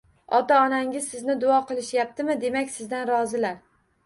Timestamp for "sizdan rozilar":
2.79-3.63